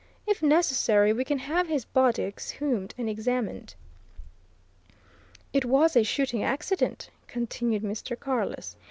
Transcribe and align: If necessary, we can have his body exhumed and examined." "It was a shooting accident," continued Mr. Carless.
If 0.25 0.41
necessary, 0.41 1.13
we 1.13 1.23
can 1.23 1.37
have 1.37 1.67
his 1.67 1.85
body 1.85 2.23
exhumed 2.23 2.95
and 2.97 3.07
examined." 3.07 3.75
"It 5.53 5.63
was 5.63 5.95
a 5.95 6.01
shooting 6.01 6.41
accident," 6.41 7.11
continued 7.27 7.83
Mr. 7.83 8.19
Carless. 8.19 8.75